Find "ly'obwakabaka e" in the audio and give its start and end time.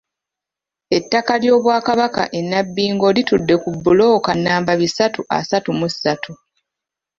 1.41-2.39